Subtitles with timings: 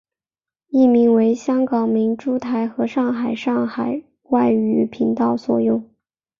[0.69, 5.87] 译名为香港明珠台和上海上海外语频道所用。